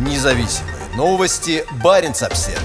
Независимые 0.00 0.76
новости. 0.96 1.62
Барин 1.84 2.12
обсерва 2.12 2.58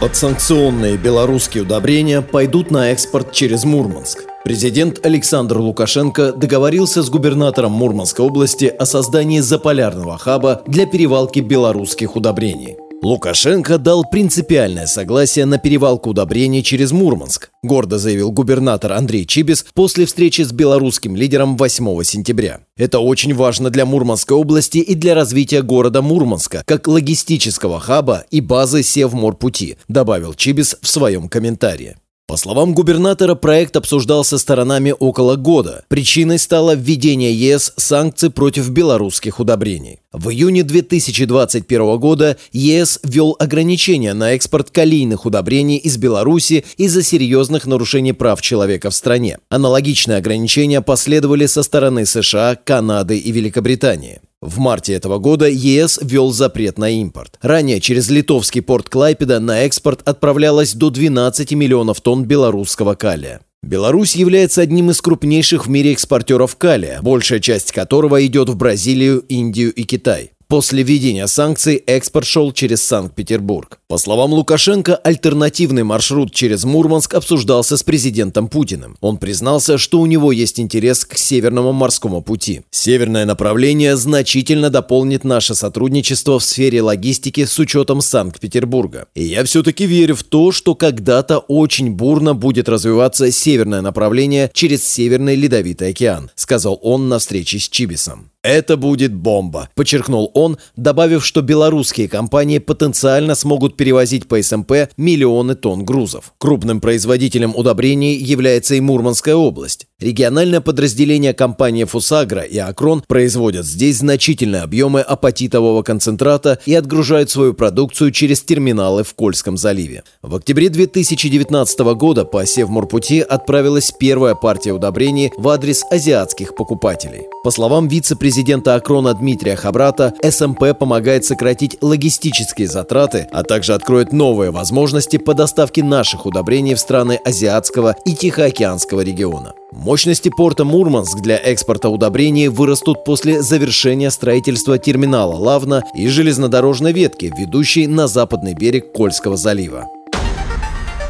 Подсанкционные 0.00 0.96
белорусские 0.96 1.62
удобрения 1.62 2.22
пойдут 2.22 2.72
на 2.72 2.90
экспорт 2.90 3.30
через 3.30 3.62
Мурманск. 3.62 4.24
Президент 4.42 5.06
Александр 5.06 5.58
Лукашенко 5.58 6.32
договорился 6.32 7.04
с 7.04 7.08
губернатором 7.08 7.70
Мурманской 7.70 8.24
области 8.24 8.64
о 8.64 8.84
создании 8.84 9.38
заполярного 9.38 10.18
хаба 10.18 10.62
для 10.66 10.84
перевалки 10.84 11.38
белорусских 11.38 12.16
удобрений. 12.16 12.78
Лукашенко 13.00 13.78
дал 13.78 14.04
принципиальное 14.04 14.86
согласие 14.86 15.46
на 15.46 15.58
перевалку 15.58 16.10
удобрений 16.10 16.64
через 16.64 16.90
Мурманск, 16.90 17.50
гордо 17.62 17.96
заявил 17.96 18.32
губернатор 18.32 18.92
Андрей 18.92 19.24
Чибис 19.24 19.64
после 19.72 20.04
встречи 20.04 20.42
с 20.42 20.50
белорусским 20.50 21.14
лидером 21.14 21.56
8 21.56 22.02
сентября. 22.02 22.60
Это 22.76 22.98
очень 22.98 23.34
важно 23.34 23.70
для 23.70 23.86
Мурманской 23.86 24.36
области 24.36 24.78
и 24.78 24.96
для 24.96 25.14
развития 25.14 25.62
города 25.62 26.02
Мурманска, 26.02 26.64
как 26.66 26.88
логистического 26.88 27.78
хаба 27.78 28.24
и 28.32 28.40
базы 28.40 28.82
Севморпути, 28.82 29.78
добавил 29.86 30.34
Чибис 30.34 30.76
в 30.82 30.88
своем 30.88 31.28
комментарии. 31.28 31.96
По 32.28 32.36
словам 32.36 32.74
губернатора, 32.74 33.34
проект 33.36 33.74
обсуждался 33.74 34.36
сторонами 34.36 34.94
около 34.98 35.36
года. 35.36 35.86
Причиной 35.88 36.38
стало 36.38 36.74
введение 36.74 37.32
ЕС 37.32 37.72
санкций 37.78 38.28
против 38.28 38.68
белорусских 38.68 39.40
удобрений. 39.40 40.00
В 40.12 40.28
июне 40.28 40.62
2021 40.62 41.98
года 41.98 42.36
ЕС 42.52 43.00
ввел 43.02 43.34
ограничения 43.38 44.12
на 44.12 44.32
экспорт 44.32 44.70
калийных 44.70 45.24
удобрений 45.24 45.78
из 45.78 45.96
Беларуси 45.96 46.66
из-за 46.76 47.02
серьезных 47.02 47.66
нарушений 47.66 48.12
прав 48.12 48.42
человека 48.42 48.90
в 48.90 48.94
стране. 48.94 49.38
Аналогичные 49.48 50.18
ограничения 50.18 50.82
последовали 50.82 51.46
со 51.46 51.62
стороны 51.62 52.04
США, 52.04 52.56
Канады 52.62 53.16
и 53.16 53.32
Великобритании. 53.32 54.20
В 54.40 54.58
марте 54.58 54.92
этого 54.92 55.18
года 55.18 55.48
ЕС 55.48 55.98
ввел 56.00 56.30
запрет 56.32 56.78
на 56.78 56.90
импорт. 56.90 57.38
Ранее 57.42 57.80
через 57.80 58.08
литовский 58.08 58.62
порт 58.62 58.88
Клайпеда 58.88 59.40
на 59.40 59.62
экспорт 59.62 60.00
отправлялось 60.04 60.74
до 60.74 60.90
12 60.90 61.52
миллионов 61.52 62.00
тонн 62.00 62.24
белорусского 62.24 62.94
калия. 62.94 63.40
Беларусь 63.64 64.14
является 64.14 64.62
одним 64.62 64.90
из 64.90 65.00
крупнейших 65.00 65.66
в 65.66 65.70
мире 65.70 65.92
экспортеров 65.92 66.54
калия, 66.54 67.00
большая 67.02 67.40
часть 67.40 67.72
которого 67.72 68.24
идет 68.24 68.48
в 68.48 68.54
Бразилию, 68.56 69.24
Индию 69.28 69.74
и 69.74 69.82
Китай. 69.82 70.30
После 70.46 70.84
введения 70.84 71.26
санкций 71.26 71.74
экспорт 71.74 72.24
шел 72.24 72.52
через 72.52 72.82
Санкт-Петербург. 72.82 73.80
По 73.88 73.96
словам 73.96 74.34
Лукашенко, 74.34 74.96
альтернативный 74.96 75.82
маршрут 75.82 76.34
через 76.34 76.64
Мурманск 76.64 77.14
обсуждался 77.14 77.78
с 77.78 77.82
президентом 77.82 78.48
Путиным. 78.48 78.98
Он 79.00 79.16
признался, 79.16 79.78
что 79.78 80.00
у 80.00 80.04
него 80.04 80.30
есть 80.30 80.60
интерес 80.60 81.06
к 81.06 81.16
Северному 81.16 81.72
морскому 81.72 82.20
пути. 82.20 82.60
Северное 82.70 83.24
направление 83.24 83.96
значительно 83.96 84.68
дополнит 84.68 85.24
наше 85.24 85.54
сотрудничество 85.54 86.38
в 86.38 86.44
сфере 86.44 86.82
логистики 86.82 87.46
с 87.46 87.58
учетом 87.58 88.02
Санкт-Петербурга. 88.02 89.06
И 89.14 89.24
я 89.24 89.42
все-таки 89.44 89.86
верю 89.86 90.16
в 90.16 90.22
то, 90.22 90.52
что 90.52 90.74
когда-то 90.74 91.38
очень 91.38 91.92
бурно 91.92 92.34
будет 92.34 92.68
развиваться 92.68 93.32
северное 93.32 93.80
направление 93.80 94.50
через 94.52 94.86
Северный 94.86 95.34
Ледовитый 95.34 95.88
океан, 95.88 96.30
сказал 96.34 96.78
он 96.82 97.08
на 97.08 97.18
встрече 97.18 97.58
с 97.58 97.66
Чибисом. 97.70 98.32
Это 98.42 98.76
будет 98.76 99.12
бомба, 99.12 99.68
подчеркнул 99.74 100.30
он, 100.32 100.58
добавив, 100.76 101.26
что 101.26 101.42
белорусские 101.42 102.08
компании 102.08 102.58
потенциально 102.58 103.34
смогут 103.34 103.76
перевозить 103.78 104.28
по 104.28 104.42
СМП 104.42 104.90
миллионы 104.98 105.54
тонн 105.54 105.86
грузов. 105.86 106.34
Крупным 106.36 106.82
производителем 106.82 107.56
удобрений 107.56 108.16
является 108.16 108.74
и 108.74 108.80
Мурманская 108.80 109.36
область. 109.36 109.87
Региональное 110.00 110.60
подразделение 110.60 111.34
компании 111.34 111.82
«Фусагра» 111.82 112.42
и 112.42 112.56
«Акрон» 112.56 113.02
производят 113.04 113.66
здесь 113.66 113.96
значительные 113.96 114.62
объемы 114.62 115.00
апатитового 115.00 115.82
концентрата 115.82 116.60
и 116.66 116.74
отгружают 116.74 117.30
свою 117.30 117.52
продукцию 117.52 118.12
через 118.12 118.42
терминалы 118.42 119.02
в 119.02 119.12
Кольском 119.14 119.56
заливе. 119.56 120.04
В 120.22 120.36
октябре 120.36 120.68
2019 120.68 121.80
года 121.96 122.24
по 122.24 122.46
Севморпути 122.46 123.18
отправилась 123.28 123.90
первая 123.90 124.36
партия 124.36 124.70
удобрений 124.70 125.32
в 125.36 125.48
адрес 125.48 125.82
азиатских 125.90 126.54
покупателей. 126.54 127.26
По 127.42 127.50
словам 127.50 127.88
вице-президента 127.88 128.76
Акрона 128.76 129.14
Дмитрия 129.14 129.56
Хабрата, 129.56 130.14
СМП 130.22 130.78
помогает 130.78 131.24
сократить 131.24 131.76
логистические 131.80 132.68
затраты, 132.68 133.26
а 133.32 133.42
также 133.42 133.74
откроет 133.74 134.12
новые 134.12 134.52
возможности 134.52 135.16
по 135.16 135.34
доставке 135.34 135.82
наших 135.82 136.24
удобрений 136.24 136.74
в 136.74 136.78
страны 136.78 137.18
азиатского 137.24 137.96
и 138.04 138.14
Тихоокеанского 138.14 139.00
региона. 139.00 139.54
Мощности 139.88 140.28
порта 140.28 140.66
Мурманск 140.66 141.18
для 141.20 141.38
экспорта 141.38 141.88
удобрений 141.88 142.48
вырастут 142.48 143.06
после 143.06 143.40
завершения 143.40 144.10
строительства 144.10 144.76
терминала 144.76 145.34
Лавна 145.34 145.82
и 145.94 146.08
железнодорожной 146.08 146.92
ветки, 146.92 147.32
ведущей 147.34 147.86
на 147.86 148.06
западный 148.06 148.52
берег 148.52 148.92
Кольского 148.92 149.38
залива. 149.38 149.88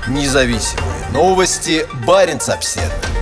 Независимые 0.07 1.09
новости. 1.13 1.87
Барин 2.07 2.37
обседный. 2.37 3.18